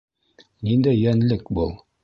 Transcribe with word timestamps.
Ниндәй 0.69 1.03
йәнлек 1.03 1.55
был? 1.61 1.79